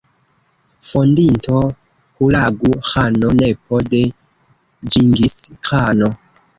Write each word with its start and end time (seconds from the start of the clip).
Fondinto 0.91 1.59
Hulagu-Ĥano, 2.17 3.27
nepo 3.45 3.75
de 3.93 4.03
Ĝingis-Ĥano. 4.91 6.15